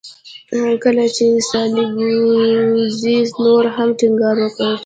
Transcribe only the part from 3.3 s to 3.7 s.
نور